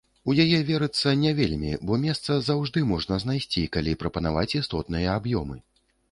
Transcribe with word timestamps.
У 0.31 0.33
яе 0.43 0.59
верыцца 0.67 1.11
не 1.23 1.33
вельмі, 1.39 1.73
бо 1.91 1.97
месца 2.05 2.37
заўжды 2.47 2.83
можна 2.91 3.19
знайсці, 3.25 3.65
калі 3.75 3.93
прапанаваць 4.05 4.47
істотныя 4.61 5.13
аб'ёмы. 5.19 5.59